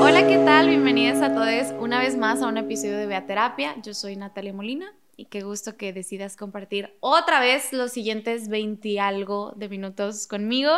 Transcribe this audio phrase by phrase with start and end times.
[0.00, 0.68] Hola, ¿qué tal?
[0.68, 3.74] Bienvenidas a todos una vez más a un episodio de Beaterapia.
[3.82, 8.88] Yo soy Natalia Molina y qué gusto que decidas compartir otra vez los siguientes 20
[8.90, 10.72] y algo de minutos conmigo.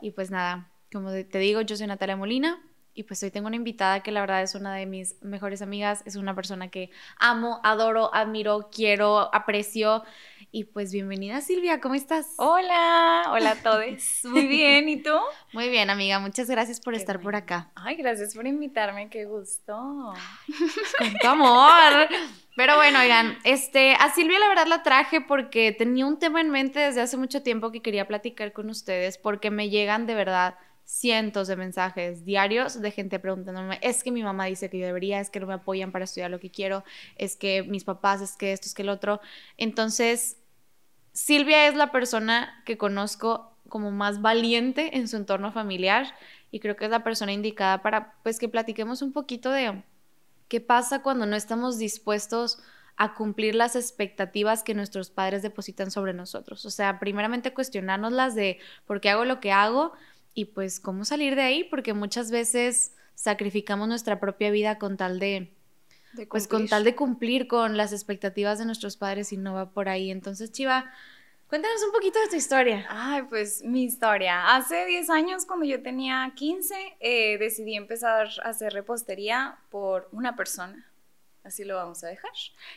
[0.00, 2.60] Y pues nada, como te digo, yo soy Natalia Molina
[2.94, 6.02] y pues hoy tengo una invitada que la verdad es una de mis mejores amigas,
[6.04, 10.04] es una persona que amo, adoro, admiro, quiero, aprecio.
[10.50, 12.34] Y pues bienvenida Silvia, ¿cómo estás?
[12.36, 14.20] Hola, hola a todos.
[14.24, 15.14] Muy bien, ¿y tú?
[15.54, 17.70] Muy bien, amiga, muchas gracias por estar por acá.
[17.74, 19.72] Ay, gracias por invitarme, qué gusto.
[20.98, 22.08] Con tu amor.
[22.54, 26.50] Pero bueno, oigan, este, a Silvia la verdad la traje porque tenía un tema en
[26.50, 30.56] mente desde hace mucho tiempo que quería platicar con ustedes porque me llegan de verdad
[30.92, 35.20] cientos de mensajes diarios de gente preguntándome, es que mi mamá dice que yo debería,
[35.20, 36.84] es que no me apoyan para estudiar lo que quiero,
[37.16, 39.22] es que mis papás, es que esto, es que el otro.
[39.56, 40.36] Entonces,
[41.14, 46.14] Silvia es la persona que conozco como más valiente en su entorno familiar
[46.50, 49.82] y creo que es la persona indicada para pues que platiquemos un poquito de
[50.48, 52.58] qué pasa cuando no estamos dispuestos
[52.96, 56.66] a cumplir las expectativas que nuestros padres depositan sobre nosotros.
[56.66, 59.94] O sea, primeramente cuestionarnos las de por qué hago lo que hago,
[60.34, 65.18] y pues cómo salir de ahí, porque muchas veces sacrificamos nuestra propia vida con tal
[65.18, 65.52] de,
[66.28, 69.88] pues con tal de cumplir con las expectativas de nuestros padres y no va por
[69.88, 70.10] ahí.
[70.10, 70.90] Entonces, Chiva,
[71.48, 72.86] cuéntanos un poquito de tu historia.
[72.88, 74.56] Ay, pues mi historia.
[74.56, 80.34] Hace 10 años, cuando yo tenía 15, eh, decidí empezar a hacer repostería por una
[80.36, 80.91] persona
[81.44, 82.30] así lo vamos a dejar.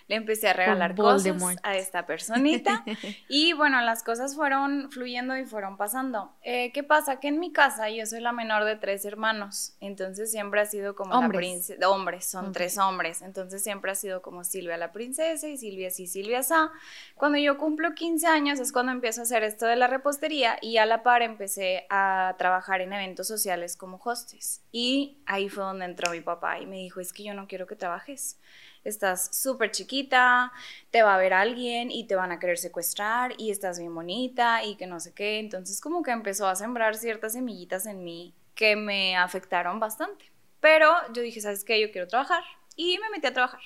[0.07, 2.83] Le empecé a regalar cosas a esta personita
[3.29, 6.33] y bueno, las cosas fueron fluyendo y fueron pasando.
[6.41, 7.19] Eh, ¿Qué pasa?
[7.19, 10.95] Que en mi casa yo soy la menor de tres hermanos, entonces siempre ha sido
[10.95, 11.33] como hombres.
[11.33, 15.57] la princesa, hombres, son tres hombres, entonces siempre ha sido como Silvia la princesa y
[15.57, 16.71] Silvia sí, Silvia sa.
[17.15, 20.77] Cuando yo cumplo 15 años es cuando empiezo a hacer esto de la repostería y
[20.77, 25.85] a la par empecé a trabajar en eventos sociales como hostes y ahí fue donde
[25.85, 28.39] entró mi papá y me dijo, es que yo no quiero que trabajes
[28.83, 30.51] estás súper chiquita,
[30.91, 34.63] te va a ver alguien y te van a querer secuestrar y estás bien bonita
[34.63, 35.39] y que no sé qué.
[35.39, 40.31] Entonces como que empezó a sembrar ciertas semillitas en mí que me afectaron bastante.
[40.59, 41.79] Pero yo dije, ¿sabes qué?
[41.79, 42.43] Yo quiero trabajar
[42.75, 43.61] y me metí a trabajar.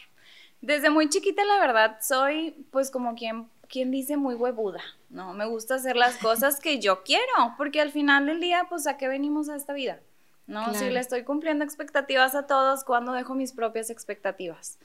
[0.62, 5.34] Desde muy chiquita, la verdad, soy pues como quien, quien dice muy huevuda, ¿no?
[5.34, 8.98] Me gusta hacer las cosas que yo quiero, porque al final del día, pues a
[8.98, 10.02] qué venimos a esta vida.
[10.50, 10.74] ¿No?
[10.74, 14.80] Si le estoy cumpliendo expectativas a todos, cuando dejo mis propias expectativas?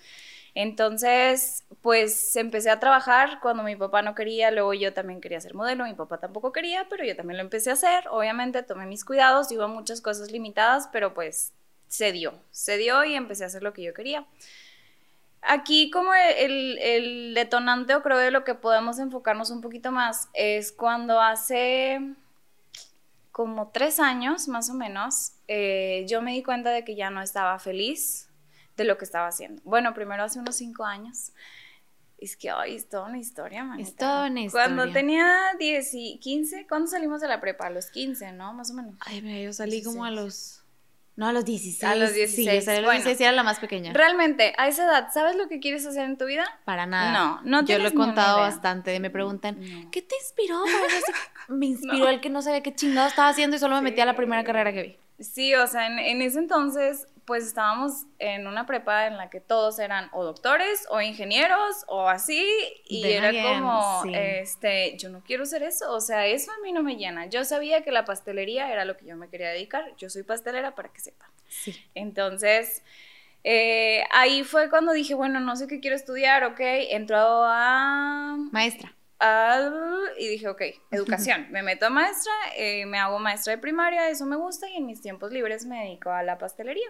[0.54, 5.54] Entonces, pues empecé a trabajar cuando mi papá no quería, luego yo también quería ser
[5.54, 8.04] modelo, mi papá tampoco quería, pero yo también lo empecé a hacer.
[8.10, 11.52] Obviamente tomé mis cuidados, iba muchas cosas limitadas, pero pues
[11.88, 14.26] se dio, se dio y empecé a hacer lo que yo quería.
[15.42, 20.28] Aquí como el, el detonante o creo de lo que podemos enfocarnos un poquito más
[20.34, 22.00] es cuando hace
[23.34, 27.22] como tres años más o menos, eh, yo me di cuenta de que ya no
[27.22, 28.28] estaba feliz
[28.76, 29.62] de lo que estaba haciendo.
[29.64, 31.32] Bueno, primero hace unos cinco años.
[32.18, 33.88] Es que, ay, es toda una historia, manita.
[33.88, 34.66] Es toda una historia.
[34.66, 37.66] Cuando tenía 10 y 15, ¿cuándo salimos de la prepa?
[37.66, 38.54] A los 15, ¿no?
[38.54, 38.94] Más o menos.
[39.00, 40.62] Ay, mira, yo salí como a los...
[41.16, 41.84] No, a los 16.
[41.84, 42.64] A los 16.
[42.64, 43.92] Sí, a los 16 era la más pequeña.
[43.92, 46.44] Realmente, a esa edad, ¿sabes lo que quieres hacer en tu vida?
[46.64, 47.12] Para nada.
[47.12, 48.98] No, no Yo lo he contado bastante.
[48.98, 49.56] Me preguntan,
[49.92, 50.64] ¿qué te inspiró?
[51.48, 54.06] me inspiró el que no sabía qué chingado estaba haciendo y solo me metí a
[54.06, 55.03] la primera carrera que vi.
[55.24, 59.78] Sí, o sea, en, ese entonces, pues estábamos en una prepa en la que todos
[59.78, 62.46] eran o doctores o ingenieros o así,
[62.86, 66.82] y era como, este, yo no quiero ser eso, o sea, eso a mí no
[66.82, 67.26] me llena.
[67.26, 70.74] Yo sabía que la pastelería era lo que yo me quería dedicar, yo soy pastelera
[70.74, 71.30] para que sepa.
[71.48, 71.74] Sí.
[71.94, 72.82] Entonces,
[73.42, 78.36] eh, ahí fue cuando dije, bueno, no sé qué quiero estudiar, ok, entró a...
[78.52, 78.94] Maestra
[80.18, 84.26] y dije, ok, educación, me meto a maestra, eh, me hago maestra de primaria, eso
[84.26, 86.88] me gusta y en mis tiempos libres me dedico a la pastelería.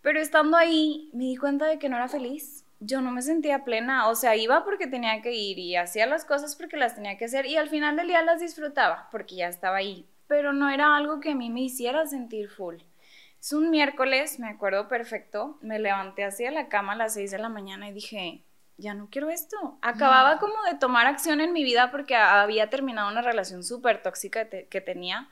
[0.00, 3.64] Pero estando ahí me di cuenta de que no era feliz, yo no me sentía
[3.64, 7.18] plena, o sea, iba porque tenía que ir y hacía las cosas porque las tenía
[7.18, 10.70] que hacer y al final del día las disfrutaba porque ya estaba ahí, pero no
[10.70, 12.76] era algo que a mí me hiciera sentir full.
[13.40, 17.38] Es un miércoles, me acuerdo perfecto, me levanté hacia la cama a las 6 de
[17.38, 18.44] la mañana y dije,
[18.78, 19.76] ya no quiero esto.
[19.82, 24.48] Acababa como de tomar acción en mi vida porque había terminado una relación súper tóxica
[24.48, 25.28] que tenía.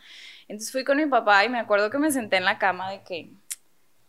[0.48, 3.02] Entonces fui con mi papá y me acuerdo que me senté en la cama de
[3.02, 3.30] que,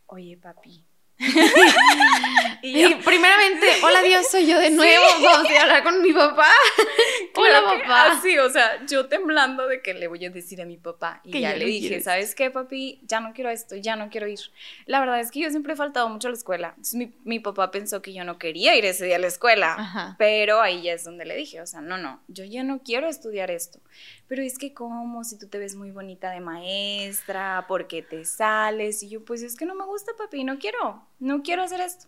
[0.07, 0.83] oye papi,
[2.61, 6.51] y, primeramente, hola Dios, soy yo de nuevo, vamos a hablar con mi papá.
[7.35, 8.11] hola papá.
[8.11, 11.21] Así, o sea, yo temblando de que le voy a decir a mi papá.
[11.23, 13.01] Y ya le dije, ¿sabes qué, papi?
[13.03, 14.39] Ya no quiero esto, ya no quiero ir.
[14.85, 16.75] La verdad es que yo siempre he faltado mucho a la escuela.
[16.93, 20.15] mi, mi, papá pensó que yo no quería ir ese día a la escuela.
[20.19, 23.07] Pero ahí ya es donde le dije, o sea, no, no, yo ya no quiero
[23.07, 23.79] estudiar esto.
[24.27, 25.23] Pero es que, ¿cómo?
[25.23, 29.01] Si tú te ves muy bonita de maestra, ¿por qué te sales?
[29.01, 32.07] Y yo, pues es que no me gusta, papi, no quiero no quiero hacer esto.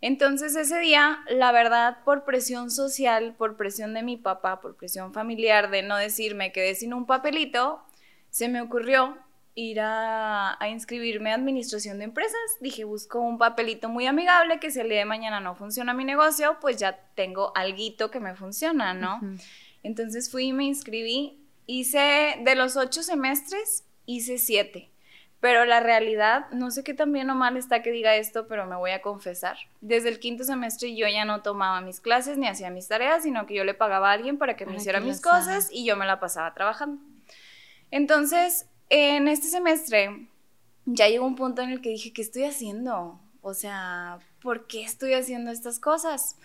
[0.00, 5.14] Entonces ese día, la verdad, por presión social, por presión de mi papá, por presión
[5.14, 7.82] familiar de no decirme quedé sin un papelito,
[8.28, 9.16] se me ocurrió
[9.54, 12.38] ir a, inscribirme a administración de empresas.
[12.60, 16.04] Dije, busco un papelito muy amigable que si el día de mañana no funciona mi
[16.04, 19.20] negocio, pues ya tengo alguito que me funciona, ¿no?
[19.82, 21.40] Entonces fui y me inscribí.
[21.66, 24.90] Hice, de los ocho semestres, hice siete.
[25.40, 28.66] Pero la realidad, no sé qué tan bien o mal está que diga esto, pero
[28.66, 29.58] me voy a confesar.
[29.82, 33.44] Desde el quinto semestre yo ya no tomaba mis clases ni hacía mis tareas, sino
[33.44, 36.06] que yo le pagaba a alguien para que me hiciera mis cosas y yo me
[36.06, 37.02] la pasaba trabajando.
[37.90, 40.28] Entonces, en este semestre
[40.86, 43.20] ya llegó un punto en el que dije, ¿qué estoy haciendo?
[43.42, 46.38] O sea, ¿por qué estoy haciendo estas cosas?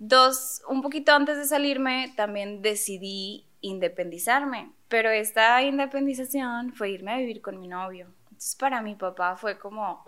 [0.00, 7.18] Dos, un poquito antes de salirme, también decidí independizarme, pero esta independización fue irme a
[7.18, 8.08] vivir con mi novio
[8.58, 10.04] para mi papá fue como...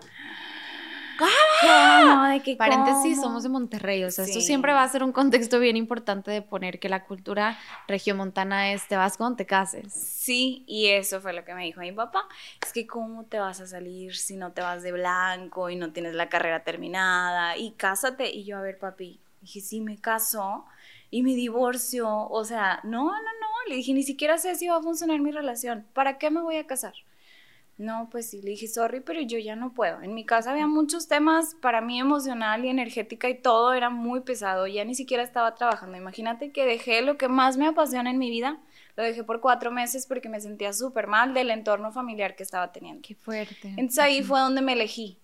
[1.17, 2.25] ¿Cómo?
[2.25, 5.61] ¿De qué, Paréntesis, somos de Monterrey, o sea, esto siempre va a ser un contexto
[5.61, 9.93] bien importante de poner que la cultura regiomontana es te vas cuando te cases.
[9.93, 12.27] Sí, y eso fue lo que me dijo mi papá,
[12.65, 15.93] es que cómo te vas a salir si no te vas de blanco y no
[15.93, 18.31] tienes la carrera terminada y cásate.
[18.31, 20.65] Y yo, a ver, papi, dije, sí, me caso
[21.11, 24.79] y me divorcio, o sea, no, no, no, le dije, ni siquiera sé si va
[24.79, 26.95] a funcionar mi relación, ¿para qué me voy a casar?
[27.77, 30.01] No, pues sí, le dije, sorry, pero yo ya no puedo.
[30.01, 34.21] En mi casa había muchos temas para mí emocional y energética y todo era muy
[34.21, 34.69] pesado.
[34.69, 35.99] Ya ni siquiera estaba trabajando.
[35.99, 38.61] Imagínate que dejé lo que más me apasiona en mi vida.
[38.97, 42.71] Lo dejé por cuatro meses porque me sentía súper mal del entorno familiar que estaba
[42.71, 43.03] teniendo.
[43.03, 43.69] Qué fuerte.
[43.71, 45.19] Entonces ahí fue donde me elegí.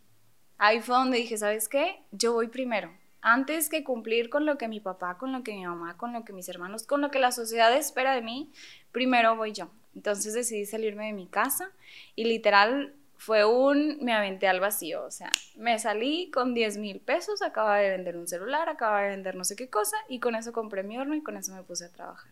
[0.59, 2.03] Ahí fue donde dije, ¿sabes qué?
[2.11, 2.91] Yo voy primero.
[3.23, 6.25] Antes que cumplir con lo que mi papá, con lo que mi mamá, con lo
[6.25, 8.51] que mis hermanos, con lo que la sociedad espera de mí,
[8.91, 9.71] primero voy yo.
[9.95, 11.71] Entonces decidí salirme de mi casa
[12.15, 17.01] y literal fue un, me aventé al vacío, o sea, me salí con 10 mil
[17.01, 20.35] pesos, acababa de vender un celular, acababa de vender no sé qué cosa y con
[20.35, 22.31] eso compré mi horno y con eso me puse a trabajar.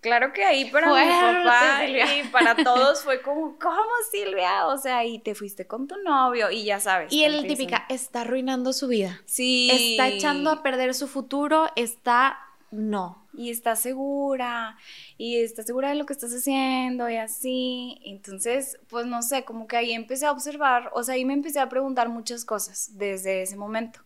[0.00, 4.66] Claro que ahí para mi papá y para todos fue como, ¿cómo Silvia?
[4.68, 7.12] O sea, y te fuiste con tu novio y ya sabes.
[7.12, 9.20] Y él típica, está arruinando su vida.
[9.26, 9.68] Sí.
[9.70, 12.38] Está echando a perder su futuro, está
[12.70, 13.26] no.
[13.34, 14.76] Y estás segura,
[15.16, 18.00] y estás segura de lo que estás haciendo, y así.
[18.04, 21.60] Entonces, pues no sé, como que ahí empecé a observar, o sea, ahí me empecé
[21.60, 24.00] a preguntar muchas cosas desde ese momento.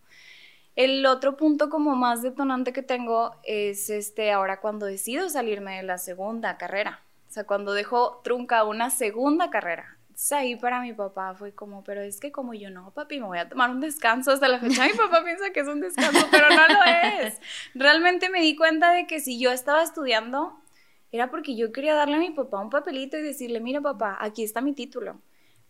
[0.75, 5.83] El otro punto como más detonante que tengo es este, ahora cuando decido salirme de
[5.83, 7.01] la segunda carrera.
[7.29, 9.97] O sea, cuando dejo trunca una segunda carrera
[10.31, 13.37] ahí para mi papá fue como, pero es que como yo no, papi, me voy
[13.37, 14.85] a tomar un descanso hasta la fecha.
[14.85, 16.83] Mi papá piensa que es un descanso, pero no lo
[17.21, 17.39] es.
[17.73, 20.59] Realmente me di cuenta de que si yo estaba estudiando,
[21.11, 24.43] era porque yo quería darle a mi papá un papelito y decirle, mira papá, aquí
[24.43, 25.21] está mi título.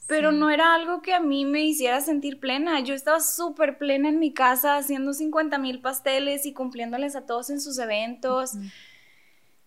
[0.07, 2.79] Pero no era algo que a mí me hiciera sentir plena.
[2.81, 7.49] Yo estaba súper plena en mi casa haciendo 50 mil pasteles y cumpliéndoles a todos
[7.49, 8.51] en sus eventos.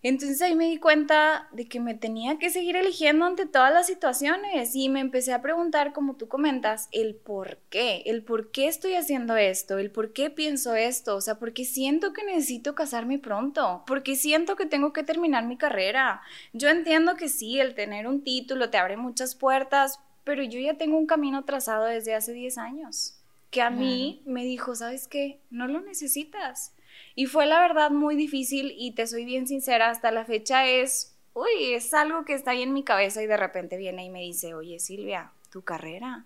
[0.01, 3.87] Entonces ahí me di cuenta de que me tenía que seguir eligiendo ante todas las
[3.87, 8.67] situaciones y me empecé a preguntar, como tú comentas, el por qué, el por qué
[8.67, 13.19] estoy haciendo esto, el por qué pienso esto, o sea, porque siento que necesito casarme
[13.19, 16.21] pronto, porque siento que tengo que terminar mi carrera.
[16.53, 20.75] Yo entiendo que sí, el tener un título te abre muchas puertas, pero yo ya
[20.75, 23.15] tengo un camino trazado desde hace 10 años
[23.51, 25.39] que a mí me dijo, ¿sabes qué?
[25.49, 26.73] No lo necesitas
[27.15, 31.15] y fue la verdad muy difícil y te soy bien sincera, hasta la fecha es,
[31.33, 34.21] uy, es algo que está ahí en mi cabeza y de repente viene y me
[34.21, 36.25] dice, oye Silvia, tu carrera.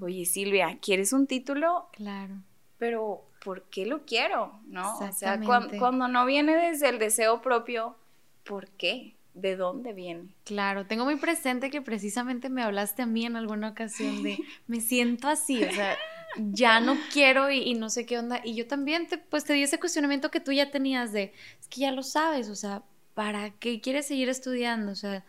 [0.00, 1.88] Oye Silvia, ¿quieres un título?
[1.92, 2.34] Claro.
[2.78, 4.58] Pero, ¿por qué lo quiero?
[4.66, 4.98] ¿No?
[4.98, 7.96] O sea, cuando, cuando no viene desde el deseo propio,
[8.44, 9.14] ¿por qué?
[9.34, 10.28] ¿De dónde viene?
[10.44, 14.80] Claro, tengo muy presente que precisamente me hablaste a mí en alguna ocasión de me
[14.80, 15.96] siento así, o sea,
[16.36, 18.40] ya no quiero y, no sé qué onda.
[18.44, 21.68] Y yo también, te, pues te di ese cuestionamiento que tú ya tenías de, es
[21.68, 22.82] que ya lo sabes, o sea,
[23.14, 24.92] ¿para qué quieres seguir estudiando?
[24.92, 25.24] O sea,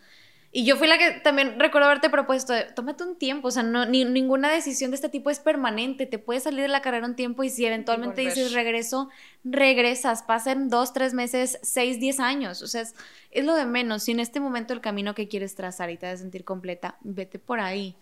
[0.56, 3.64] y yo fui la que también recuerdo haberte propuesto, de, tómate un tiempo, o sea,
[3.64, 7.06] no, ni, ninguna decisión de este tipo es permanente, te puedes salir de la carrera
[7.06, 9.08] un tiempo y si eventualmente dices regreso,
[9.42, 12.94] regresas, pasen dos, tres meses, seis, diez años, o sea, es,
[13.32, 16.06] es lo de menos, si en este momento el camino que quieres trazar y te
[16.06, 17.96] vas a sentir completa, vete por ahí.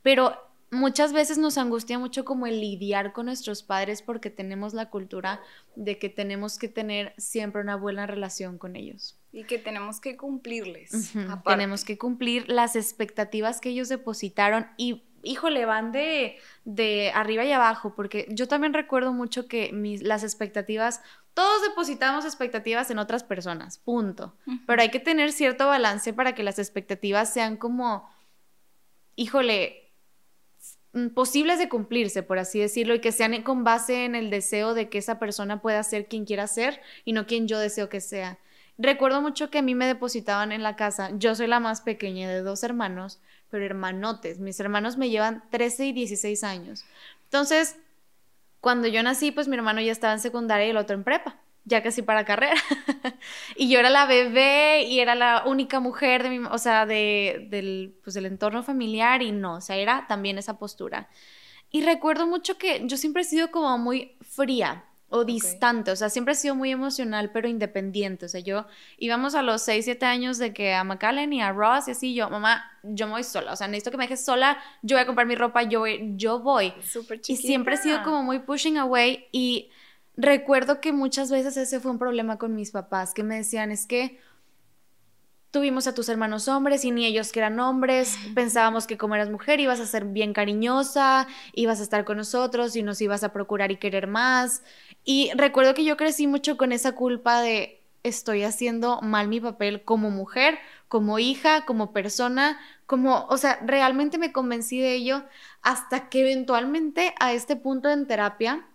[0.00, 4.90] Pero muchas veces nos angustia mucho como el lidiar con nuestros padres porque tenemos la
[4.90, 5.40] cultura
[5.76, 9.18] de que tenemos que tener siempre una buena relación con ellos.
[9.32, 11.12] Y que tenemos que cumplirles.
[11.44, 17.52] Tenemos que cumplir las expectativas que ellos depositaron y híjole, van de, de arriba y
[17.52, 21.02] abajo, porque yo también recuerdo mucho que mis, las expectativas,
[21.34, 24.36] todos depositamos expectativas en otras personas, punto.
[24.66, 28.08] Pero hay que tener cierto balance para que las expectativas sean como,
[29.16, 29.87] híjole,
[31.14, 34.88] posibles de cumplirse, por así decirlo, y que sean con base en el deseo de
[34.88, 38.38] que esa persona pueda ser quien quiera ser y no quien yo deseo que sea.
[38.78, 42.28] Recuerdo mucho que a mí me depositaban en la casa, yo soy la más pequeña
[42.28, 46.84] de dos hermanos, pero hermanotes, mis hermanos me llevan 13 y 16 años.
[47.24, 47.76] Entonces,
[48.60, 51.38] cuando yo nací, pues mi hermano ya estaba en secundaria y el otro en prepa
[51.68, 52.56] ya casi para carrera.
[53.56, 57.46] y yo era la bebé y era la única mujer de mi, o sea, de,
[57.50, 61.08] del, pues, del entorno familiar y no, o sea, era también esa postura.
[61.70, 66.10] Y recuerdo mucho que yo siempre he sido como muy fría o distante, o sea,
[66.10, 68.26] siempre he sido muy emocional, pero independiente.
[68.26, 68.66] O sea, yo
[68.98, 72.14] íbamos a los 6, 7 años de que a McAllen y a Ross y así,
[72.14, 75.02] yo, mamá, yo me voy sola, o sea, necesito que me dejes sola, yo voy
[75.02, 76.74] a comprar mi ropa, yo voy, yo voy.
[77.26, 79.70] y siempre he sido como muy pushing away y
[80.18, 83.86] recuerdo que muchas veces ese fue un problema con mis papás, que me decían, es
[83.86, 84.18] que
[85.52, 89.30] tuvimos a tus hermanos hombres y ni ellos que eran hombres, pensábamos que como eras
[89.30, 93.32] mujer ibas a ser bien cariñosa, ibas a estar con nosotros y nos ibas a
[93.32, 94.62] procurar y querer más.
[95.04, 99.84] Y recuerdo que yo crecí mucho con esa culpa de estoy haciendo mal mi papel
[99.84, 100.58] como mujer,
[100.88, 105.24] como hija, como persona, como, o sea, realmente me convencí de ello
[105.62, 108.67] hasta que eventualmente a este punto en terapia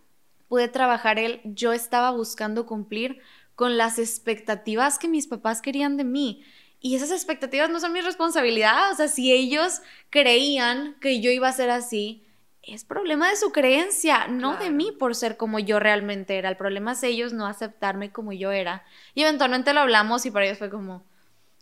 [0.53, 3.17] pude trabajar él, yo estaba buscando cumplir
[3.55, 6.43] con las expectativas que mis papás querían de mí.
[6.79, 8.91] Y esas expectativas no son mi responsabilidad.
[8.91, 9.81] O sea, si ellos
[10.12, 12.24] creían que yo iba a ser así,
[12.62, 16.50] es problema de su creencia, no de mí por ser como yo realmente era.
[16.50, 18.86] El problema es ellos no aceptarme como yo era.
[19.15, 21.03] Y eventualmente lo hablamos y para ellos fue como,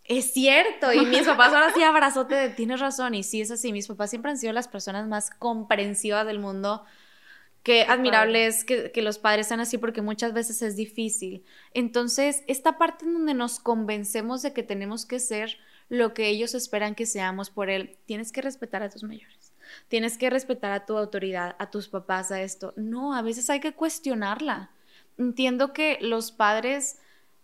[0.04, 0.92] es cierto.
[0.92, 3.16] Y mis papás ahora sí abrazote de tienes razón.
[3.16, 3.72] Y sí es así.
[3.72, 6.84] Mis papás siempre han sido las personas más comprensivas del mundo
[7.64, 11.46] Qué admirable es que, los padres sean así porque muchas veces es difícil.
[11.74, 16.56] Entonces, esta parte en donde nos convencemos de que tenemos que ser lo que ellos
[16.56, 19.54] esperan que seamos por él, tienes que respetar a tus mayores.
[19.90, 22.74] Tienes que respetar a tu autoridad, a tus papás, a esto.
[22.78, 24.72] No, a veces hay que cuestionarla.
[25.20, 26.98] Entiendo que los padres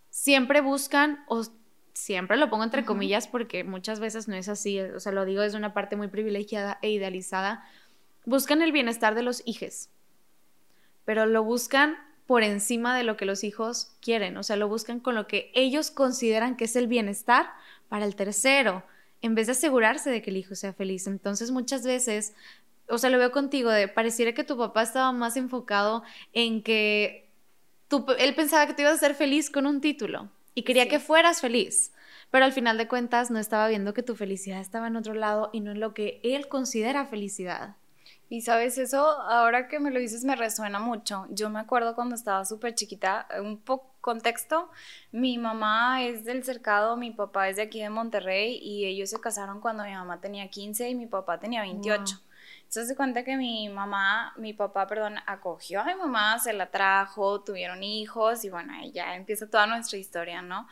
[0.09, 1.43] siempre buscan, o
[1.93, 5.41] siempre lo pongo entre comillas porque muchas veces no es así, o sea, lo digo
[5.41, 7.63] desde una parte muy privilegiada e idealizada,
[8.25, 9.89] buscan el bienestar de los hijos
[11.07, 11.95] pero lo buscan
[12.25, 15.49] por encima de lo que los hijos quieren, o sea, lo buscan con lo que
[15.55, 17.49] ellos consideran que es el bienestar
[17.87, 18.83] para el tercero,
[19.21, 21.07] en vez de asegurarse de que el hijo sea feliz.
[21.07, 22.33] Entonces, muchas veces,
[22.89, 27.29] o sea, lo veo contigo, de pareciera que tu papá estaba más enfocado en que
[28.19, 31.39] él pensaba que te ibas a ser feliz con un título y quería que fueras
[31.39, 31.93] feliz.
[32.31, 35.51] Pero al final de cuentas no estaba viendo que tu felicidad estaba en otro lado
[35.53, 37.77] y no en lo que él considera felicidad.
[38.29, 41.25] Y sabes, eso ahora que me lo dices me resuena mucho.
[41.29, 44.69] Yo me acuerdo cuando estaba súper chiquita, un poco contexto,
[45.11, 49.19] mi mamá es del cercado, mi papá es de aquí de Monterrey y ellos se
[49.19, 52.15] casaron cuando mi mamá tenía 15 y mi papá tenía 28.
[52.59, 56.71] Entonces se cuenta que mi mamá, mi papá, perdón, acogió a mi mamá, se la
[56.71, 60.67] trajo, tuvieron hijos y bueno, ahí ya empieza toda nuestra historia, ¿no?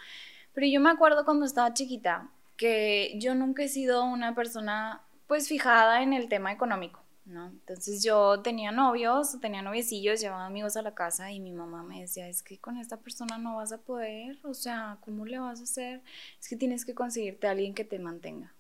[0.54, 5.48] Pero yo me acuerdo cuando estaba chiquita que yo nunca he sido una persona pues
[5.50, 7.05] fijada en el tema económico.
[7.26, 7.48] ¿No?
[7.48, 12.02] Entonces yo tenía novios, tenía noviecillos, llevaba amigos a la casa y mi mamá me
[12.02, 15.60] decía, es que con esta persona no vas a poder, o sea, ¿cómo le vas
[15.60, 16.04] a hacer?
[16.40, 18.55] Es que tienes que conseguirte a alguien que te mantenga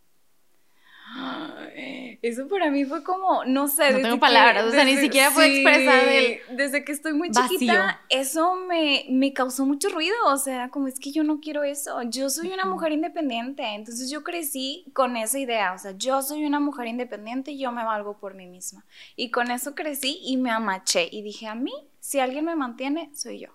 [2.21, 3.91] eso para mí fue como, no sé.
[3.91, 8.01] No tengo palabras, o sea, ni siquiera puedo expresar el Desde que estoy muy chiquita,
[8.09, 12.01] eso me, me causó mucho ruido, o sea, como es que yo no quiero eso,
[12.03, 16.45] yo soy una mujer independiente, entonces yo crecí con esa idea, o sea, yo soy
[16.45, 18.85] una mujer independiente y yo me valgo por mí misma.
[19.15, 23.11] Y con eso crecí y me amaché y dije, a mí, si alguien me mantiene,
[23.13, 23.49] soy yo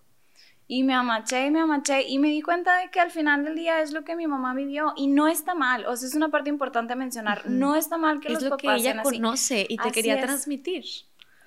[0.73, 3.57] y me amaché y me amaché y me di cuenta de que al final del
[3.57, 6.29] día es lo que mi mamá vivió y no está mal, o sea, es una
[6.29, 9.91] parte importante mencionar, no está mal que es los lo que ella conoce y te
[9.91, 10.85] quería transmitir.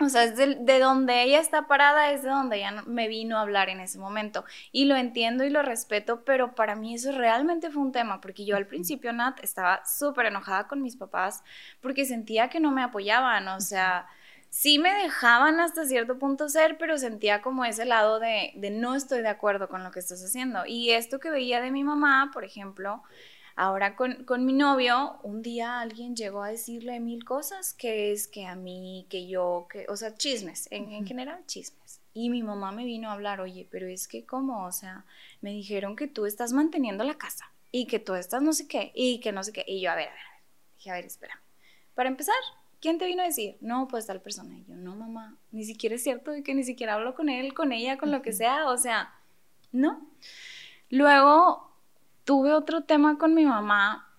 [0.01, 3.37] O sea, es de, de, donde ella está parada, es de donde ella me vino
[3.37, 4.43] a hablar en ese momento.
[4.73, 8.43] Y lo entiendo y lo respeto, pero para mí eso realmente fue un tema, porque
[8.43, 11.43] yo al principio, Nat, estaba súper enojada con mis papás
[11.79, 14.05] porque sentía que no me apoyaban, o sea
[14.53, 18.93] sí me dejaban hasta cierto punto ser, pero sentía como ese lado de, de, no
[18.93, 20.67] estoy de acuerdo con lo que estás haciendo.
[20.67, 23.01] Y esto que veía de mi mamá, por ejemplo,
[23.55, 28.27] Ahora con, con, mi novio, un día alguien llegó a decirle mil cosas, que es
[28.27, 32.01] que a mí, que yo, que, o sea, chismes, en, en general chismes.
[32.15, 35.05] Y mi mamá me vino a hablar, oye, pero es que cómo, o sea,
[35.41, 38.91] me dijeron que tú estás manteniendo la casa y que tú estás no sé qué
[38.95, 39.63] y que no sé qué.
[39.67, 40.43] Y yo, a ver, a ver, a ver.
[40.77, 41.39] Dije, a ver, espera.
[41.93, 42.35] Para empezar,
[42.83, 43.55] ¿quién te vino a decir?
[43.61, 44.57] No, pues tal persona.
[44.57, 47.53] Y yo, no, mamá, ni siquiera es cierto de que ni siquiera hablo con él,
[47.53, 48.69] con ella, con lo que sea.
[48.69, 49.13] O sea,
[49.71, 50.05] no.
[50.89, 51.71] Luego
[52.25, 54.09] tuve otro tema con mi mamá.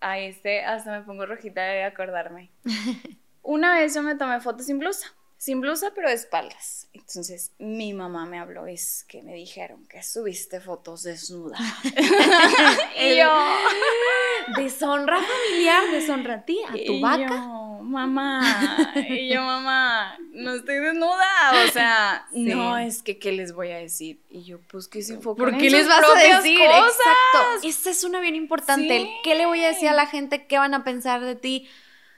[0.00, 2.50] A este hasta me pongo rojita de acordarme.
[3.42, 6.88] Una vez yo me tomé fotos sin blusa, sin blusa pero de espaldas.
[6.92, 11.58] Entonces mi mamá me habló, es que me dijeron que subiste fotos desnuda.
[13.00, 13.32] y yo,
[14.56, 17.26] deshonra familiar, deshonra a ti, a tu y vaca.
[17.28, 22.44] Yo, mamá, y yo, mamá, no estoy desnuda, o sea, Sí.
[22.44, 24.20] no, es que, ¿qué les voy a decir?
[24.30, 26.58] Y yo, pues que se enfoquen ¿Por en qué sus les vas a decir?
[26.58, 26.88] cosas.
[26.88, 27.68] Exacto.
[27.68, 28.96] Esta es una bien importante.
[28.96, 29.10] el Sí.
[29.22, 30.46] ¿Qué le voy a decir a la gente?
[30.46, 31.68] ¿Qué van a pensar de ti?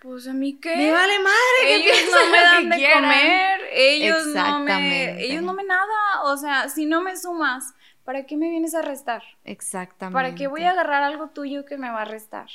[0.02, 0.76] Pues a mí qué.
[0.76, 1.34] Me vale madre.
[1.62, 3.02] que ellos piensen no me dan que de quieran.
[3.02, 7.74] comer, ellos no me, ellos no me nada, o sea, si no me sumas,
[8.04, 9.22] ¿para qué me vienes a restar?
[9.44, 10.14] Exactamente.
[10.14, 12.46] ¿Para qué voy a agarrar algo tuyo que me va a restar?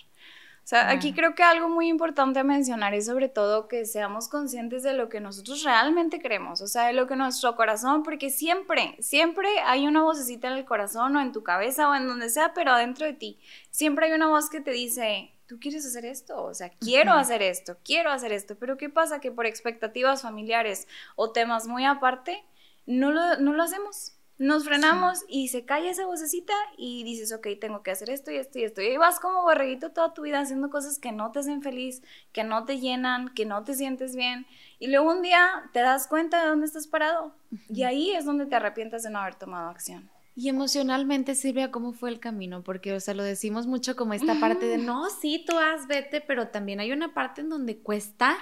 [0.63, 1.33] O sea, aquí Claro.
[1.33, 5.09] creo que algo muy importante a mencionar es sobre todo que seamos conscientes de lo
[5.09, 9.85] que nosotros realmente queremos, o sea, de lo que nuestro corazón, porque siempre, siempre hay
[9.87, 13.05] una vocecita en el corazón o en tu cabeza o en donde sea, pero adentro
[13.05, 13.37] de ti,
[13.71, 17.43] siempre hay una voz que te dice, tú quieres hacer esto, o sea, quiero hacer
[17.43, 19.19] esto, quiero hacer esto, pero ¿qué pasa?
[19.19, 22.43] Que por expectativas familiares o temas muy aparte,
[22.87, 24.13] no lo, no lo hacemos.
[24.39, 28.37] Nos frenamos y se calla esa vocecita y dices, ok, tengo que hacer esto y
[28.37, 28.81] esto y esto.
[28.81, 32.43] Y vas como borreguito toda tu vida haciendo cosas que no te hacen feliz, que
[32.43, 34.47] no te llenan, que no te sientes bien.
[34.79, 37.35] Y luego un día te das cuenta de dónde estás parado.
[37.69, 40.09] Y ahí es donde te arrepientas de no haber tomado acción.
[40.35, 42.63] Y emocionalmente, Silvia, ¿cómo fue el camino?
[42.63, 46.21] Porque, o sea, lo decimos mucho como esta parte de, no, sí, tú haz, vete,
[46.21, 48.35] pero también hay una parte en donde cuesta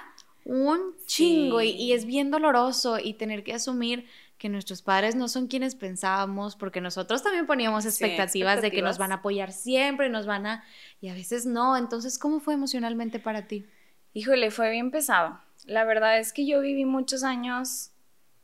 [0.44, 4.06] un chingo y, y es bien doloroso y tener que asumir
[4.38, 8.82] que nuestros padres no son quienes pensábamos, porque nosotros también poníamos Sí, expectativas, de que
[8.82, 8.98] nos expectativas.
[8.98, 10.64] van a apoyar siempre, nos van a...
[11.00, 11.76] Y a veces no.
[11.76, 13.66] Entonces, ¿cómo fue emocionalmente para ti?
[14.14, 15.38] Híjole, fue bien pesado.
[15.66, 17.91] La verdad es que yo viví muchos años.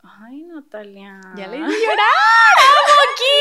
[0.03, 1.21] Ay, Natalia.
[1.37, 2.55] Ya le hice llorar.
[2.59, 3.37] ¡Vamos aquí!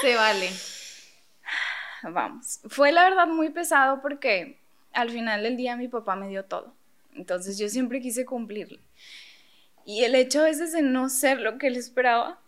[0.00, 0.50] Se vale.
[2.02, 2.60] Vamos.
[2.68, 4.58] Fue la verdad muy pesado porque
[4.92, 6.74] al final del día mi papá me dio todo.
[7.14, 8.80] Entonces yo siempre quise cumplirle.
[9.84, 12.38] Y el hecho a veces de no ser lo que él esperaba,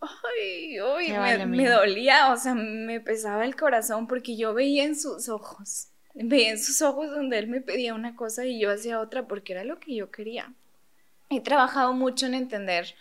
[0.00, 4.84] ay, ay, me, vale, me dolía, o sea, me pesaba el corazón porque yo veía
[4.84, 8.72] en sus ojos, veía en sus ojos donde él me pedía una cosa y yo
[8.72, 10.52] hacía otra porque era lo que yo quería.
[11.30, 12.94] He trabajado mucho en entender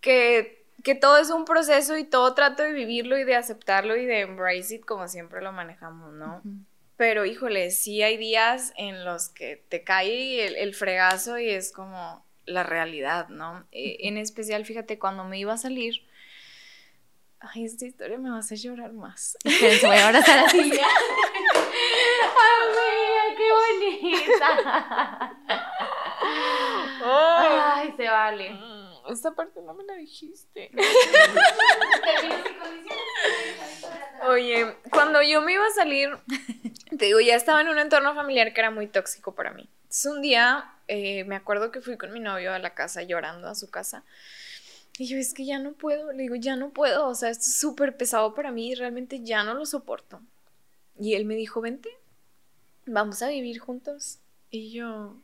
[0.00, 4.04] que, que todo es un proceso y todo trato de vivirlo y de aceptarlo y
[4.06, 6.42] de embrace it como siempre lo manejamos, ¿no?
[6.96, 11.72] Pero híjole, sí hay días en los que te cae el, el fregazo y es
[11.72, 13.66] como la realidad, ¿no?
[13.72, 16.06] Eh, en especial, fíjate, cuando me iba a salir,
[17.40, 19.36] ay, esta historia me va a hacer llorar más.
[19.44, 20.86] Espérense, voy a abrazar a Silvia.
[22.56, 23.48] Amiga, qué
[24.00, 25.62] bonita.
[27.04, 28.50] Ay, se vale.
[28.50, 30.70] Mm, Esta parte no me la dijiste.
[34.28, 36.10] Oye, cuando yo me iba a salir,
[36.98, 39.68] te digo, ya estaba en un entorno familiar que era muy tóxico para mí.
[39.82, 43.48] Entonces un día eh, me acuerdo que fui con mi novio a la casa llorando
[43.48, 44.04] a su casa.
[44.98, 47.44] Y yo, es que ya no puedo, le digo, ya no puedo, o sea, esto
[47.44, 50.20] es súper pesado para mí y realmente ya no lo soporto.
[50.98, 51.90] Y él me dijo, vente,
[52.86, 54.18] vamos a vivir juntos.
[54.50, 55.16] Y yo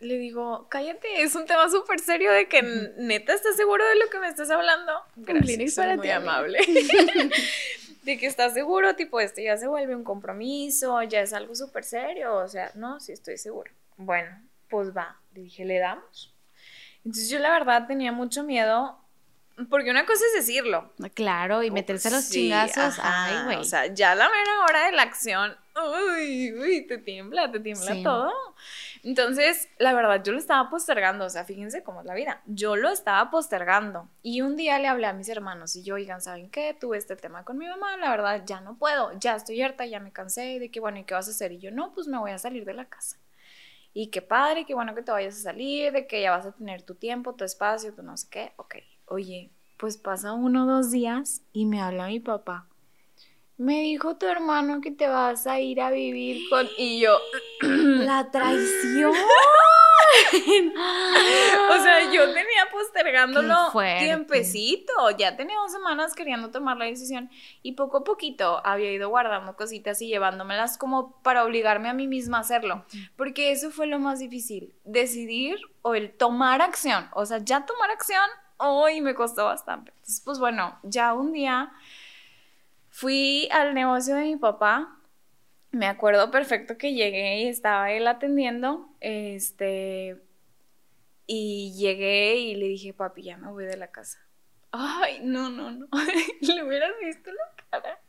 [0.00, 4.10] le digo, cállate, es un tema súper serio de que neta estás seguro de lo
[4.10, 4.92] que me estás hablando.
[5.24, 6.58] Kleenex soy muy amable.
[8.02, 11.84] de que estás seguro, tipo, esto ya se vuelve un compromiso, ya es algo súper
[11.84, 13.70] serio, o sea, no, sí estoy seguro.
[13.96, 14.30] Bueno,
[14.70, 16.34] pues va, le dije, le damos.
[17.04, 18.98] Entonces yo la verdad tenía mucho miedo,
[19.70, 20.92] porque una cosa es decirlo.
[21.14, 22.98] Claro, y meterse a los Sí, chingazos.
[22.98, 23.56] ajá, Ay, güey.
[23.58, 27.92] O sea, ya la mera hora de la acción, uy, uy, te tiembla, te tiembla
[27.94, 28.02] Sí.
[28.02, 28.32] todo.
[29.02, 32.42] Entonces, la verdad, yo lo estaba postergando, o sea, fíjense cómo es la vida.
[32.46, 34.08] Yo lo estaba postergando.
[34.22, 36.76] Y un día le hablé a mis hermanos y yo, oigan, ¿saben qué?
[36.78, 40.00] Tuve este tema con mi mamá, la verdad, ya no puedo, ya estoy harta, ya
[40.00, 41.52] me cansé, de que, bueno, ¿y qué vas a hacer?
[41.52, 43.16] Y yo, no, pues me voy a salir de la casa.
[43.94, 46.52] Y qué padre, qué bueno que te vayas a salir, de que ya vas a
[46.52, 48.52] tener tu tiempo, tu espacio, tu no sé qué.
[48.56, 48.76] Ok,
[49.08, 52.68] oye, pues pasa uno o dos días y me habla mi papá.
[53.56, 56.68] Me dijo tu hermano que te vas a ir a vivir con...
[56.78, 57.18] Y yo,
[57.60, 59.12] La traición.
[61.70, 63.54] o sea, yo tenía postergándolo
[63.98, 64.92] tiempecito.
[65.18, 67.30] Ya tenía dos semanas queriendo tomar la decisión.
[67.62, 72.06] Y poco a poquito había ido guardando cositas y llevándomelas como para obligarme a mí
[72.06, 72.84] misma a hacerlo.
[73.16, 74.74] Porque eso fue lo más difícil.
[74.84, 77.08] Decidir o el tomar acción.
[77.12, 79.90] O sea, ya tomar acción hoy me costó bastante.
[79.90, 81.72] Entonces, pues bueno, ya un día
[82.90, 84.98] fui al negocio de mi papá
[85.70, 90.16] me acuerdo perfecto que llegué y estaba él atendiendo, este,
[91.26, 94.18] y llegué y le dije, papi, ya me voy de la casa.
[94.72, 95.86] Ay, no, no, no,
[96.40, 98.00] le hubieras visto la cara.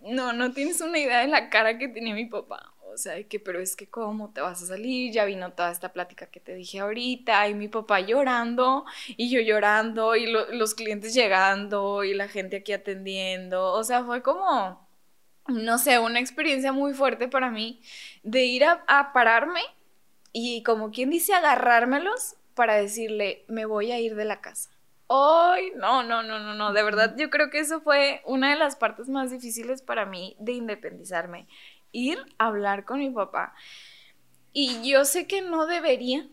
[0.00, 2.72] No, no tienes una idea de la cara que tenía mi papá.
[2.92, 5.12] O sea, de que, pero es que, ¿cómo te vas a salir?
[5.12, 8.84] Ya vino toda esta plática que te dije ahorita, y mi papá llorando,
[9.16, 13.72] y yo llorando, y los clientes llegando, y la gente aquí atendiendo.
[13.72, 14.86] O sea, fue como,
[15.48, 17.80] no sé, una experiencia muy fuerte para mí
[18.22, 19.60] de ir a, pararme
[20.32, 24.70] y como quien dice agarrármelos para decirle, me voy a ir de la casa.
[25.08, 28.58] Ay, no, no, no, no, no, de verdad yo creo que eso fue una de
[28.58, 31.46] las partes más difíciles para mí de independizarme,
[31.92, 33.54] ir a hablar con mi papá.
[34.52, 36.28] Y yo sé que no debería,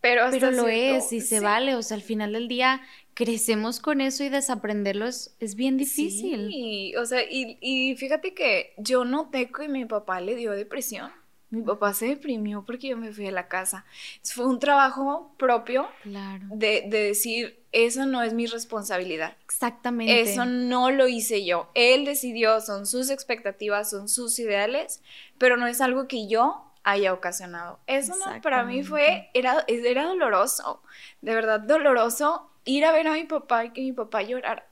[0.00, 2.80] pero hasta Pero lo es y se vale, o sea, al final del día
[3.14, 6.48] crecemos con eso y desaprenderlo es, bien difícil.
[6.48, 11.10] Sí, o sea, y, y, fíjate que yo noté que mi papá le dio depresión.
[11.50, 13.84] Mi papá se deprimió porque yo me fui a la casa.
[14.22, 16.46] Fue un trabajo propio claro.
[16.50, 19.36] de, de decir, eso no es mi responsabilidad.
[19.44, 20.20] Exactamente.
[20.20, 21.70] Eso no lo hice yo.
[21.74, 25.02] Él decidió, son sus expectativas, son sus ideales,
[25.38, 27.80] pero no es algo que yo haya ocasionado.
[27.86, 30.82] Eso no, para mí fue, era, era doloroso,
[31.20, 34.66] de verdad doloroso ir a ver a mi papá y que mi papá llorara.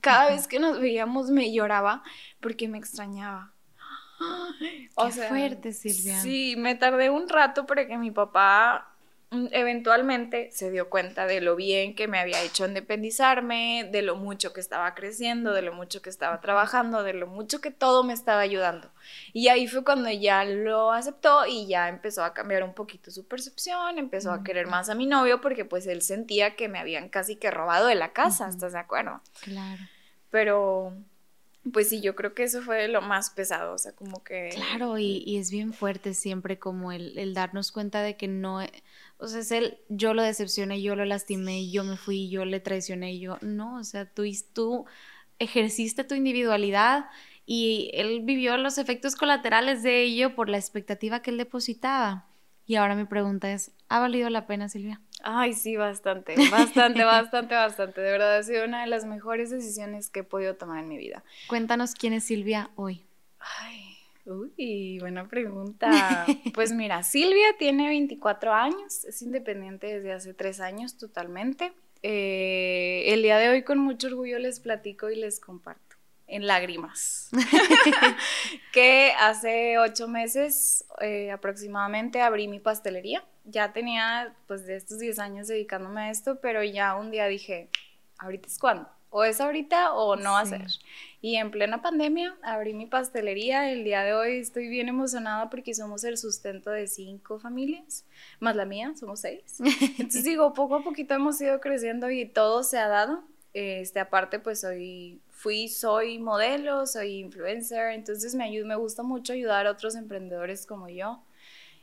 [0.00, 2.02] Cada vez que nos veíamos me lloraba
[2.40, 3.52] porque me extrañaba.
[4.94, 6.20] O Qué fuerte, Silvia.
[6.20, 8.88] Sí, me tardé un rato para que mi papá
[9.30, 14.16] Mm, eventualmente se dio cuenta de lo bien que me había hecho independizarme, de lo
[14.16, 18.04] mucho que estaba creciendo, de lo mucho que estaba trabajando, de lo mucho que todo
[18.04, 18.90] me estaba ayudando.
[19.34, 23.26] Y ahí fue cuando ya lo aceptó y ya empezó a cambiar un poquito su
[23.26, 27.10] percepción, empezó a querer más a mi novio porque pues él sentía que me habían
[27.10, 29.20] casi que robado de la casa, ¿estás de acuerdo?
[29.42, 29.82] Claro.
[30.30, 30.94] Pero
[31.72, 34.50] pues sí, yo creo que eso fue lo más pesado, o sea, como que...
[34.54, 38.60] Claro, y, es bien fuerte siempre como el, el darnos cuenta de que no,
[39.18, 42.60] o sea, es el yo lo decepcioné, yo lo lastimé, yo me fui, yo le
[42.60, 44.86] traicioné, yo no, o sea, tú, tú
[45.38, 47.06] ejerciste tu individualidad
[47.46, 52.26] y él vivió los efectos colaterales de ello por la expectativa que él depositaba.
[52.66, 55.00] Y ahora mi pregunta es, ¿ha valido la pena, Silvia?
[55.22, 58.00] Ay, sí, bastante, bastante, bastante, bastante.
[58.00, 60.96] De verdad ha sido una de las mejores decisiones que he podido tomar en mi
[60.96, 61.22] vida.
[61.48, 63.04] Cuéntanos quién es Silvia hoy.
[63.38, 66.26] Ay, Uy, buena pregunta.
[66.54, 71.72] Pues mira, Silvia tiene 24 años, es independiente desde hace tres años totalmente.
[72.02, 75.96] Eh, el día de hoy con mucho orgullo les platico y les comparto
[76.28, 77.30] en lágrimas
[78.72, 83.24] que hace ocho meses eh, aproximadamente abrí mi pastelería.
[83.50, 87.68] Ya tenía pues de estos 10 años dedicándome a esto, pero ya un día dije,
[88.18, 90.66] ahorita es cuando o es ahorita o no va a ser.
[91.20, 93.70] Y en plena pandemia abrí mi pastelería.
[93.72, 98.04] El día de hoy estoy bien emocionada porque somos el sustento de cinco familias,
[98.38, 99.58] más la mía, somos seis.
[99.98, 103.24] Entonces digo, poco a poquito hemos ido creciendo y todo se ha dado.
[103.54, 109.32] Este, aparte, pues soy, fui, soy modelo, soy influencer, entonces me, ayuda, me gusta mucho
[109.32, 111.20] ayudar a otros emprendedores como yo.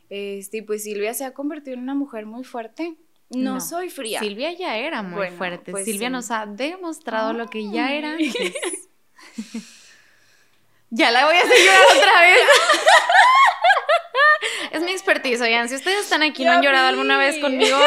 [0.10, 2.96] Este, y pues Silvia se ha convertido en una mujer muy fuerte.
[3.30, 4.20] No, soy fría.
[4.20, 5.72] Silvia ya era muy fuerte.
[5.72, 8.18] Pues Silvia nos ha demostrado lo que ya era
[10.90, 12.40] ya la voy a hacer llorar otra vez.
[14.72, 17.78] es mi expertise, oigan, si ustedes están aquí y no han llorado alguna vez conmigo,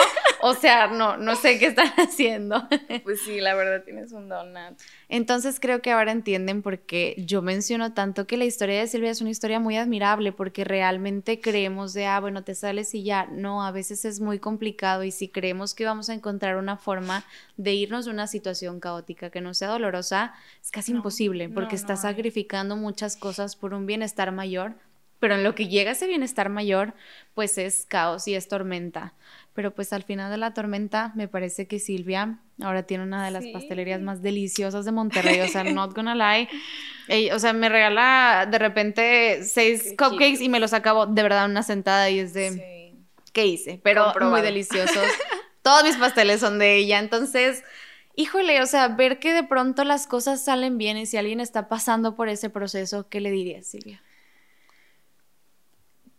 [0.42, 2.68] o sea, no, no sé qué están haciendo.
[3.05, 4.79] pues sí, la verdad tienes un donut.
[5.09, 9.11] Entonces creo que ahora entienden por qué yo menciono tanto que la historia de Silvia
[9.11, 13.27] es una historia muy admirable, porque realmente creemos de, ah, bueno, te sales y ya.
[13.27, 17.24] No, a veces es muy complicado y si creemos que vamos a encontrar una forma
[17.57, 22.03] de irnos de una situación caótica que no sea dolorosa, es casi imposible, porque estás
[22.03, 24.74] sacrificando muchas cosas por un bienestar mayor
[25.18, 26.94] pero en lo que llega ese bienestar mayor,
[27.35, 29.14] pues es caos y es tormenta.
[29.59, 33.33] Pero pues al final de la tormenta, me parece que Silvia ahora tiene una de
[33.33, 35.40] las pastelerías más deliciosas de Monterrey.
[35.40, 36.49] O sea, not gonna lie.
[37.35, 41.64] o sea, me regala de repente seis cupcakes y me los acabo de verdad una
[41.64, 42.94] sentada y es de.
[43.33, 43.81] ¿Qué hice?
[43.83, 45.09] Pero muy deliciosos.
[45.62, 47.01] Todos mis pasteles son de ella.
[47.01, 47.64] Entonces,
[48.14, 51.68] híjole, o sea, ver que de pronto las cosas salen bien y si alguien está
[51.68, 54.01] pasando por ese proceso, ¿qué le dirías, Silvia?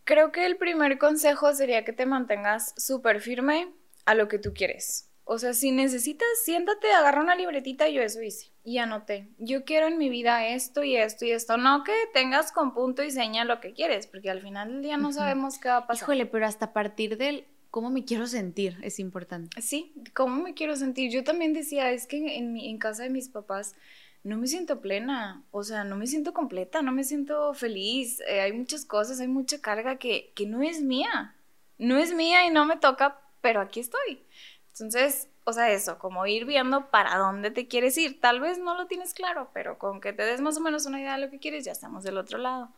[0.09, 3.71] Creo que el primer consejo sería que te mantengas súper firme
[4.05, 5.07] a lo que tú quieres.
[5.23, 8.47] O sea, si necesitas, siéntate, agarra una libretita y yo eso hice.
[8.63, 9.29] Y anoté.
[9.37, 11.57] Yo quiero en mi vida esto y esto y esto.
[11.57, 14.97] No que tengas con punto y seña lo que quieres, porque al final del día
[14.97, 16.05] no sabemos qué va a pasar.
[16.05, 19.61] Híjole, pero hasta partir del cómo me quiero sentir es importante.
[19.61, 21.11] Sí, cómo me quiero sentir.
[21.11, 23.75] Yo también decía, es que en, mi, en casa de mis papás
[24.23, 28.21] no me siento plena, o sea, no me siento completa, no me siento feliz.
[28.27, 31.35] Eh, hay muchas cosas, hay mucha carga que, que no es mía.
[31.77, 34.25] No es mía y no me toca, pero aquí estoy.
[34.73, 38.19] Entonces, o sea, eso, como ir viendo para dónde te quieres ir.
[38.19, 40.99] Tal vez no lo tienes claro, pero con que te des más o menos una
[40.99, 42.69] idea de lo que quieres, ya estamos del otro lado.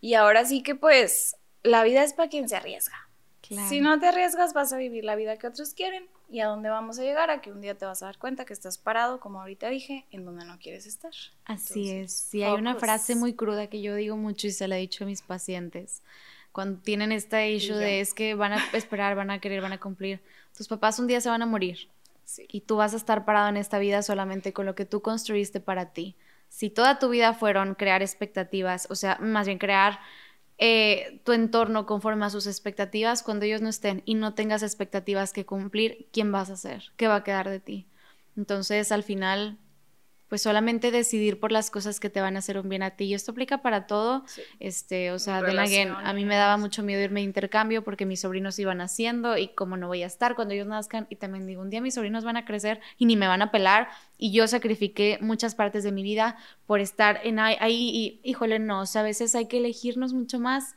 [0.00, 3.08] Y ahora sí que pues la vida es para quien se arriesga.
[3.68, 6.08] Si no te arriesgas, vas a vivir la vida que otros quieren.
[6.28, 7.30] ¿Y a dónde vamos a llegar?
[7.30, 10.06] A que un día te vas a dar cuenta que estás parado, como ahorita dije,
[10.10, 11.12] en donde no quieres estar.
[11.44, 12.12] Así es.
[12.12, 15.04] Sí, hay una frase muy cruda que yo digo mucho y se la he dicho
[15.04, 16.02] a mis pacientes.
[16.52, 19.78] Cuando tienen esta issue de es que van a esperar, van a querer, van a
[19.78, 20.20] cumplir
[20.56, 21.88] tus papás un día se van a morir.
[22.48, 25.60] Y tú vas a estar parado en esta vida solamente con lo que tú construiste
[25.60, 26.16] para ti.
[26.48, 30.00] Si toda tu vida fueron crear expectativas, o sea, más bien crear
[30.58, 35.32] eh, tu entorno conforme a sus expectativas, cuando ellos no estén y no tengas expectativas
[35.32, 36.92] que cumplir, ¿quién vas a ser?
[36.96, 37.86] ¿Qué va a quedar de ti?
[38.36, 39.58] Entonces, al final,
[40.28, 43.04] pues solamente decidir por las cosas que te van a hacer un bien a ti.
[43.04, 44.24] Y esto aplica para todo.
[44.58, 48.20] Este, o sea, de a mí me daba mucho miedo irme de intercambio porque mis
[48.20, 51.06] sobrinos iban haciendo y como no voy a estar cuando ellos nazcan.
[51.10, 53.50] Y también digo, un día mis sobrinos van a crecer y ni me van a
[53.50, 53.88] pelar.
[54.18, 56.36] Y yo sacrifiqué muchas partes de mi vida
[56.66, 60.38] por estar en ahí, y, híjole, no, o sea, a veces hay que elegirnos mucho
[60.40, 60.74] más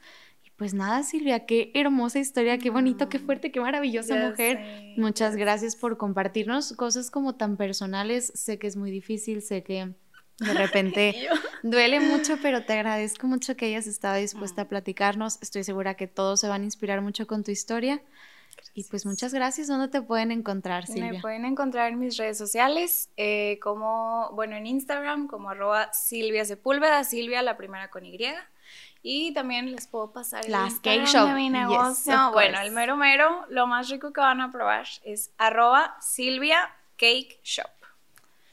[0.60, 4.94] pues nada, Silvia, qué hermosa historia, qué bonito, qué fuerte, qué maravillosa mujer.
[4.98, 8.30] Muchas gracias por compartirnos cosas como tan personales.
[8.36, 9.94] Sé que es muy difícil, sé que
[10.38, 11.16] de repente
[11.64, 15.40] duele mucho, pero te agradezco mucho que hayas estado dispuesta a platicarnos.
[15.42, 18.02] Estoy segura que todos se van a inspirar mucho con tu historia.
[18.74, 19.70] Y pues muchas gracias.
[19.70, 21.14] ¿Dónde te pueden encontrar, Silvia?
[21.14, 26.44] Me pueden encontrar en mis redes sociales, eh, como, bueno, en Instagram, como arroba Silvia
[26.44, 28.18] Sepúlveda, Silvia la primera con Y.
[29.02, 31.28] Y también les puedo pasar el Las cake shop.
[31.30, 32.32] de mi negocio.
[32.32, 37.40] bueno, el mero mero, lo más rico que van a probar es arroba Silvia Cake
[37.44, 37.70] Shop.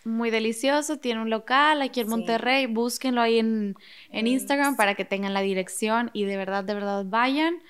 [0.05, 3.75] Muy delicioso, tiene un local aquí en Monterrey, búsquenlo ahí en,
[4.13, 7.61] en Instagram para que tengan la dirección y de verdad, de verdad vayan.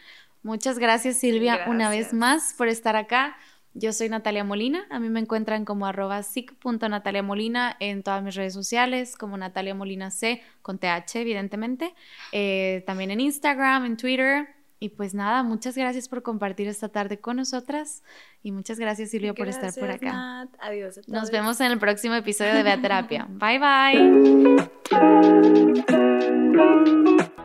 [0.43, 3.39] Muchas gracias Silvia una vez más por estar acá.
[3.79, 6.23] Yo soy Natalia Molina, a mí me encuentran como arroba
[7.23, 11.95] Molina en todas mis redes sociales, como Natalia Molina C, con TH evidentemente,
[12.33, 14.49] eh, también en Instagram, en Twitter.
[14.79, 18.03] Y pues nada, muchas gracias por compartir esta tarde con nosotras
[18.43, 20.49] y muchas gracias Silvia por estar por acá.
[20.59, 21.01] Adiós.
[21.07, 23.27] Nos vemos en el próximo episodio de Beaterapia.
[23.29, 24.07] bye bye.